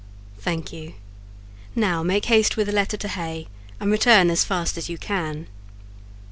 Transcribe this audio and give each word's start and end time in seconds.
"Thank 0.39 0.73
you; 0.73 0.95
now 1.75 2.01
make 2.01 2.25
haste 2.25 2.57
with 2.57 2.65
the 2.65 2.73
letter 2.73 2.97
to 2.97 3.07
Hay, 3.07 3.47
and 3.79 3.91
return 3.91 4.31
as 4.31 4.43
fast 4.43 4.75
as 4.75 4.89
you 4.89 4.97
can." 4.97 5.45